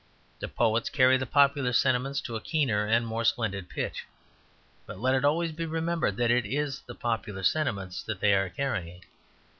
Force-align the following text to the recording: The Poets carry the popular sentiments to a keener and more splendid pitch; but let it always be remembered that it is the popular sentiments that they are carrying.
The 0.39 0.47
Poets 0.47 0.89
carry 0.89 1.17
the 1.17 1.27
popular 1.27 1.71
sentiments 1.73 2.21
to 2.21 2.35
a 2.35 2.41
keener 2.41 2.87
and 2.87 3.05
more 3.05 3.23
splendid 3.23 3.69
pitch; 3.69 4.07
but 4.87 4.97
let 4.99 5.13
it 5.13 5.23
always 5.23 5.51
be 5.51 5.67
remembered 5.67 6.17
that 6.17 6.31
it 6.31 6.43
is 6.47 6.79
the 6.87 6.95
popular 6.95 7.43
sentiments 7.43 8.01
that 8.05 8.19
they 8.19 8.33
are 8.33 8.49
carrying. 8.49 9.03